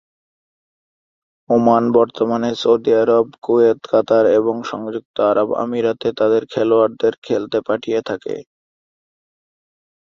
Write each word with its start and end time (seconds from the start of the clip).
Oman 1.49 1.83
বর্তমানে 1.97 2.49
Saudi 2.61 2.91
আরব, 3.01 3.25
Kuwait, 3.43 3.79
Qatar 3.87 4.25
এবং 4.39 4.55
সংযুক্ত 4.71 5.15
আরব 5.31 5.49
আমিরাতে 5.63 6.07
তাদের 6.19 6.43
খেলোয়াড়দের 6.53 7.13
খেলতে 7.25 7.57
পাঠিয়ে 7.67 7.99
থাকে। 8.09 8.35